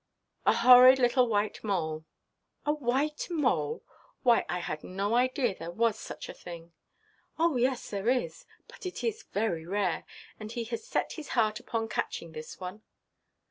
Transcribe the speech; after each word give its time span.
"A 0.47 0.53
horrid 0.53 0.97
little 0.97 1.27
white 1.27 1.63
mole." 1.63 2.05
"A 2.65 2.73
white 2.73 3.27
mole! 3.29 3.83
Why, 4.23 4.47
I 4.49 4.57
had 4.57 4.83
no 4.83 5.13
idea 5.13 5.49
that 5.49 5.59
there 5.59 5.69
was 5.69 5.95
such 5.99 6.27
a 6.27 6.33
thing." 6.33 6.73
"Oh 7.37 7.55
yes, 7.55 7.91
there 7.91 8.09
is: 8.09 8.47
but 8.67 8.87
it 8.87 9.03
is 9.03 9.21
very 9.31 9.67
rare; 9.67 10.05
and 10.39 10.51
he 10.51 10.63
has 10.63 10.83
set 10.87 11.11
his 11.11 11.27
heart 11.37 11.59
upon 11.59 11.87
catching 11.87 12.31
this 12.31 12.59
one." 12.59 12.81